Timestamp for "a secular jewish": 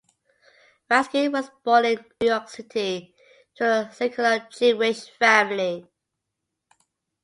3.87-5.07